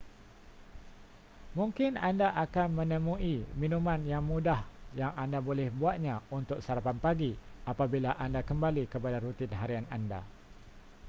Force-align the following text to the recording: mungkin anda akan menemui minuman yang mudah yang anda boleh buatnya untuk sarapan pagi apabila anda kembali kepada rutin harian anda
mungkin 1.57 1.93
anda 2.07 2.29
akan 2.45 2.69
menemui 2.79 3.35
minuman 3.61 4.01
yang 4.11 4.23
mudah 4.31 4.61
yang 4.99 5.13
anda 5.23 5.37
boleh 5.47 5.67
buatnya 5.79 6.15
untuk 6.37 6.57
sarapan 6.65 6.97
pagi 7.05 7.31
apabila 7.71 8.11
anda 8.25 8.41
kembali 8.49 8.83
kepada 8.93 9.17
rutin 9.25 9.51
harian 9.59 9.85
anda 9.97 10.21